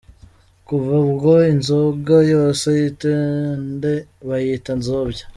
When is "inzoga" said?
1.53-2.15